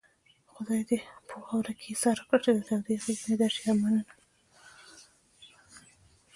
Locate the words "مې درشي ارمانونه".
3.29-4.13